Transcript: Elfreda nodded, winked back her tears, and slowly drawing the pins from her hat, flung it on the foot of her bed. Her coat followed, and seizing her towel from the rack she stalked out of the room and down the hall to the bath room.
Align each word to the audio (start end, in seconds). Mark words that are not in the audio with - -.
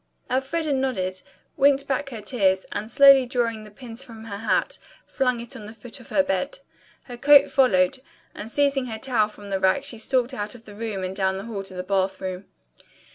Elfreda 0.31 0.73
nodded, 0.73 1.21
winked 1.57 1.85
back 1.87 2.09
her 2.09 2.21
tears, 2.21 2.65
and 2.71 2.89
slowly 2.89 3.27
drawing 3.27 3.65
the 3.65 3.69
pins 3.69 4.03
from 4.03 4.23
her 4.23 4.37
hat, 4.39 4.79
flung 5.05 5.39
it 5.39 5.55
on 5.55 5.65
the 5.65 5.75
foot 5.75 5.99
of 5.99 6.09
her 6.09 6.23
bed. 6.23 6.57
Her 7.03 7.17
coat 7.17 7.51
followed, 7.51 7.99
and 8.33 8.49
seizing 8.49 8.87
her 8.87 8.97
towel 8.97 9.27
from 9.27 9.49
the 9.51 9.59
rack 9.59 9.83
she 9.83 9.99
stalked 9.99 10.33
out 10.33 10.55
of 10.55 10.65
the 10.65 10.73
room 10.73 11.03
and 11.03 11.15
down 11.15 11.37
the 11.37 11.45
hall 11.45 11.61
to 11.61 11.75
the 11.75 11.83
bath 11.83 12.19
room. 12.19 12.45